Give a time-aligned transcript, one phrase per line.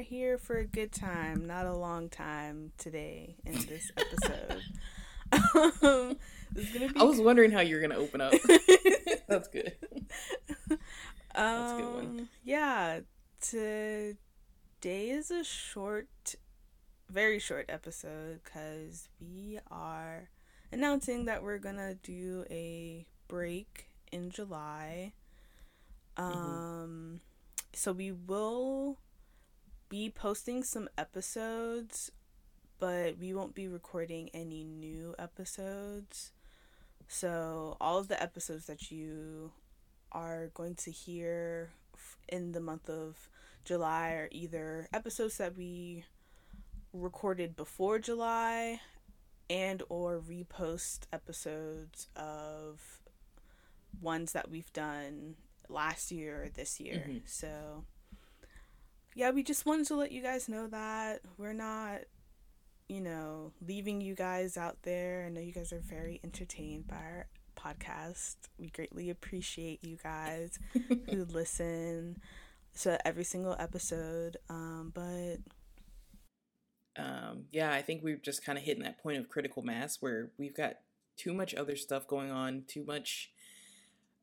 [0.00, 4.62] are here for a good time, not a long time today in this episode.
[5.82, 6.16] um,
[6.54, 6.88] be...
[6.96, 8.32] I was wondering how you're gonna open up.
[9.28, 9.74] That's good.
[11.34, 12.06] That's a good one.
[12.06, 13.00] Um, yeah,
[13.42, 14.16] today
[14.86, 16.34] is a short,
[17.10, 20.30] very short episode because we are
[20.72, 25.12] announcing that we're gonna do a break in July.
[26.16, 26.32] Mm-hmm.
[26.32, 27.16] Um, mm-hmm.
[27.74, 28.96] so we will
[29.90, 32.10] be posting some episodes,
[32.78, 36.32] but we won't be recording any new episodes.
[37.08, 39.52] So all of the episodes that you
[40.12, 41.70] are going to hear
[42.28, 43.28] in the month of
[43.64, 46.04] July are either episodes that we
[46.92, 48.80] recorded before July
[49.50, 53.00] and or repost episodes of
[54.00, 55.34] ones that we've done
[55.68, 57.06] last year or this year.
[57.08, 57.18] Mm-hmm.
[57.26, 57.84] So
[59.14, 62.00] yeah, we just wanted to let you guys know that we're not
[62.90, 65.24] you know, leaving you guys out there.
[65.24, 68.34] I know you guys are very entertained by our podcast.
[68.58, 70.58] We greatly appreciate you guys
[71.08, 72.20] who listen
[72.80, 74.38] to every single episode.
[74.48, 75.36] Um, but
[77.00, 80.32] um, yeah, I think we've just kind of hitting that point of critical mass where
[80.36, 80.74] we've got
[81.16, 83.30] too much other stuff going on, too much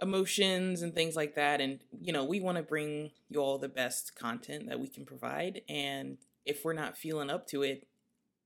[0.00, 1.60] emotions and things like that.
[1.60, 5.04] And, you know, we want to bring you all the best content that we can
[5.04, 5.62] provide.
[5.68, 7.86] And if we're not feeling up to it,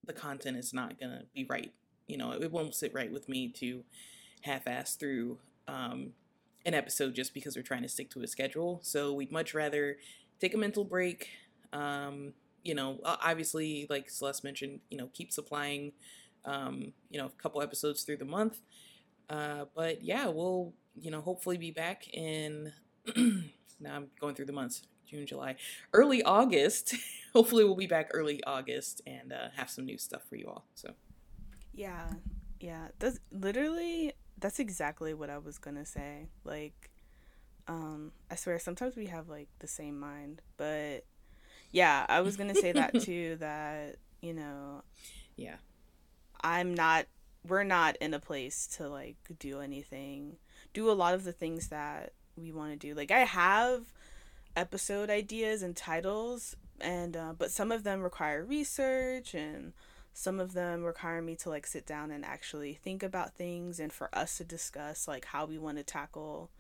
[0.07, 1.73] the content is not going to be right.
[2.07, 3.85] You know, it won't sit right with me to
[4.43, 6.13] half ass through um,
[6.65, 8.81] an episode just because we're trying to stick to a schedule.
[8.83, 9.97] So we'd much rather
[10.41, 11.29] take a mental break.
[11.73, 15.93] Um, you know, obviously, like Celeste mentioned, you know, keep supplying,
[16.45, 18.61] um, you know, a couple episodes through the month.
[19.31, 22.73] Uh, but yeah, we'll, you know, hopefully be back in.
[23.17, 25.57] now I'm going through the months June, July,
[25.93, 26.95] early August.
[27.33, 30.65] hopefully, we'll be back early August and uh, have some new stuff for you all.
[30.75, 30.93] So,
[31.73, 32.11] yeah,
[32.61, 36.29] yeah, that's literally that's exactly what I was gonna say.
[36.45, 36.91] Like,
[37.69, 41.05] um, I swear sometimes we have like the same mind, but
[41.73, 43.37] yeah, I was gonna say that too.
[43.41, 44.83] That you know,
[45.37, 45.57] yeah,
[46.43, 47.07] I'm not.
[47.47, 50.37] We're not in a place to like do anything,
[50.73, 52.95] do a lot of the things that we want to do.
[52.95, 53.85] Like I have
[54.57, 59.73] episode ideas and titles, and uh, but some of them require research and
[60.13, 63.93] some of them require me to like sit down and actually think about things and
[63.93, 66.51] for us to discuss like how we want to tackle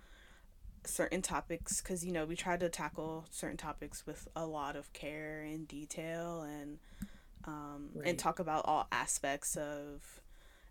[0.85, 4.93] certain topics because you know we try to tackle certain topics with a lot of
[4.93, 6.79] care and detail and
[7.45, 8.09] um, right.
[8.09, 10.21] and talk about all aspects of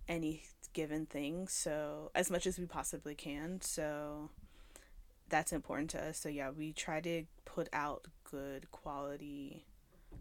[0.09, 0.43] any
[0.73, 4.29] given thing so as much as we possibly can so
[5.29, 9.65] that's important to us so yeah we try to put out good quality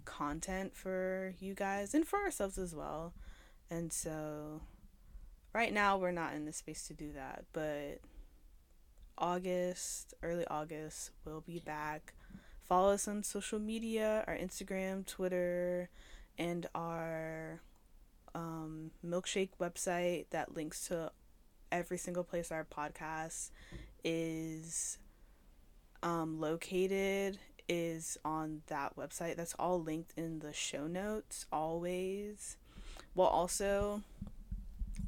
[0.05, 3.13] content for you guys and for ourselves as well.
[3.71, 4.63] And so
[5.53, 8.01] right now we're not in the space to do that, but
[9.17, 12.15] August, early August, we'll be back.
[12.65, 15.89] Follow us on social media, our Instagram, Twitter,
[16.39, 17.61] and our
[18.39, 21.11] um, milkshake website that links to
[21.73, 23.51] every single place our podcast
[24.05, 24.99] is
[26.05, 27.39] um, located
[27.69, 29.37] is on that website.
[29.37, 32.57] That's all linked in the show notes always.
[33.15, 34.03] We'll also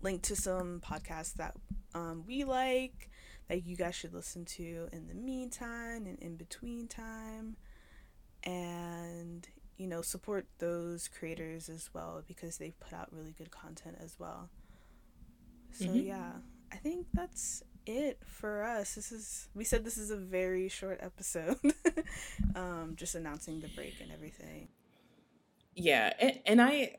[0.03, 1.55] link to some podcasts that
[1.95, 3.11] um, we like
[3.49, 7.57] that you guys should listen to in the meantime and in between time.
[8.43, 9.47] And,
[9.77, 14.17] you know, support those creators as well because they put out really good content as
[14.19, 14.51] well.
[15.73, 16.07] So, mm-hmm.
[16.07, 16.33] yeah,
[16.73, 18.95] I think that's it for us.
[18.95, 21.57] This is we said this is a very short episode.
[22.55, 24.69] um, just announcing the break and everything.
[25.75, 26.97] Yeah, and, and I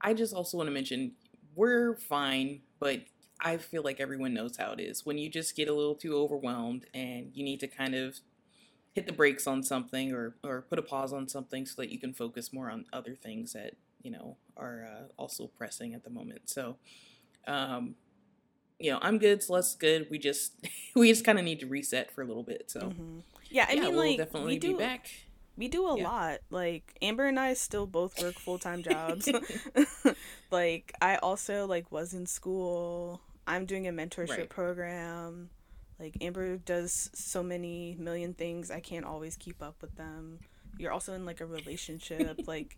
[0.00, 1.12] I just also want to mention
[1.54, 3.00] we're fine, but
[3.40, 6.16] I feel like everyone knows how it is when you just get a little too
[6.16, 8.18] overwhelmed and you need to kind of
[8.94, 11.98] hit the brakes on something or or put a pause on something so that you
[11.98, 16.10] can focus more on other things that you know are uh, also pressing at the
[16.10, 16.48] moment.
[16.48, 16.76] So
[17.46, 17.96] um,
[18.78, 20.08] you know, I'm good, Celeste's good.
[20.10, 20.54] We just
[20.94, 22.70] we just kind of need to reset for a little bit.
[22.70, 23.20] So mm-hmm.
[23.50, 25.10] yeah, I yeah, mean, we'll like definitely we do, be back.
[25.56, 26.04] We do a yeah.
[26.04, 26.38] lot.
[26.50, 29.28] Like Amber and I still both work full time jobs.
[30.50, 33.20] like I also like was in school.
[33.46, 34.48] I'm doing a mentorship right.
[34.48, 35.50] program.
[35.98, 38.70] Like Amber does so many million things.
[38.70, 40.40] I can't always keep up with them.
[40.78, 42.40] You're also in like a relationship.
[42.46, 42.76] like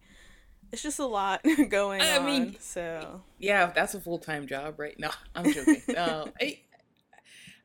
[0.72, 2.26] it's just a lot going I on.
[2.26, 4.98] mean, so yeah, that's a full time job, right?
[4.98, 5.82] No, I'm joking.
[5.88, 6.60] no, I,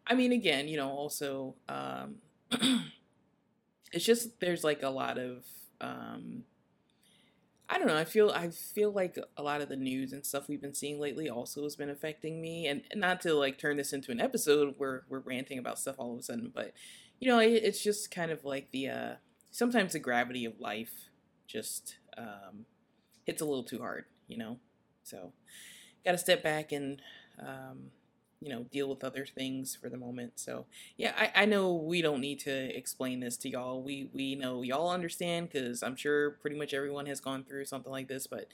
[0.08, 2.16] I mean, again, you know, also, um,
[3.92, 5.46] it's just there's like a lot of
[5.80, 6.44] um,
[7.74, 7.98] I don't know.
[7.98, 11.00] I feel I feel like a lot of the news and stuff we've been seeing
[11.00, 12.68] lately also has been affecting me.
[12.68, 16.14] And not to like turn this into an episode where we're ranting about stuff all
[16.14, 16.74] of a sudden, but
[17.22, 19.14] you know, it, it's just kind of like the uh,
[19.52, 21.10] sometimes the gravity of life
[21.48, 22.66] just um,
[23.26, 24.58] hits a little too hard, you know.
[25.04, 25.32] So,
[26.04, 27.02] got to step back and
[27.40, 27.92] um,
[28.42, 30.34] you know deal with other things for the moment.
[30.36, 30.66] So
[30.98, 33.82] yeah i, I know we don't need to explain this to y'all.
[33.82, 37.92] We we know y'all understand because i'm sure pretty much everyone has gone through something
[37.92, 38.48] like this but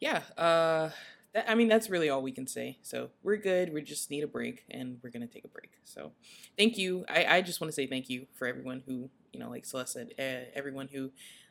[0.00, 0.90] yeah uh
[1.34, 2.78] that, i mean that's really all we can say.
[2.82, 3.72] So we're good.
[3.72, 5.70] We just need a break and we're gonna take a break.
[5.84, 6.12] So
[6.56, 7.04] thank you.
[7.08, 9.92] I, I just want to say thank you for everyone who you know like celeste
[9.92, 11.10] said uh, everyone who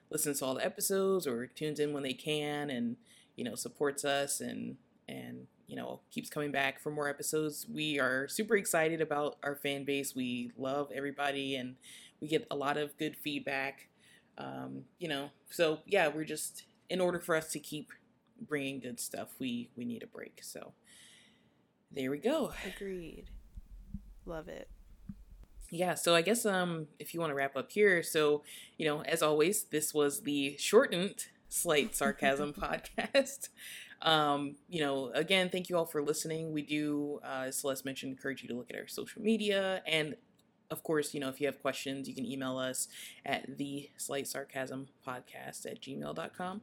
[0.09, 2.97] listens to all the episodes or tunes in when they can and
[3.35, 4.77] you know supports us and
[5.07, 7.65] and you know, keeps coming back for more episodes.
[7.71, 10.15] We are super excited about our fan base.
[10.15, 11.75] We love everybody and
[12.21, 13.89] we get a lot of good feedback.
[14.37, 17.91] Um, you know, so yeah, we're just in order for us to keep
[18.39, 20.39] bringing good stuff, we we need a break.
[20.43, 20.73] So
[21.91, 22.51] there we go.
[22.65, 23.25] Agreed.
[24.25, 24.69] Love it.
[25.71, 28.43] Yeah, so I guess um if you want to wrap up here, so
[28.77, 33.49] you know, as always, this was the shortened slight sarcasm podcast.
[34.01, 36.51] Um, you know, again, thank you all for listening.
[36.51, 39.81] We do, uh, as Celeste mentioned, encourage you to look at our social media.
[39.87, 40.15] And
[40.69, 42.87] of course, you know, if you have questions, you can email us
[43.25, 46.61] at the slight sarcasm podcast at gmail.com.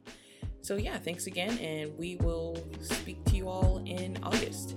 [0.60, 1.58] So, yeah, thanks again.
[1.58, 4.76] And we will speak to you all in August.